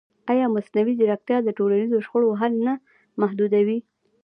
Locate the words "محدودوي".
3.21-3.79